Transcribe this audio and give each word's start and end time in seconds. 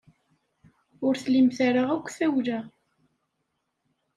Ur 1.05 1.13
tlimt 1.23 1.57
ara 1.67 1.83
akk 1.95 2.07
tawla. 2.17 2.59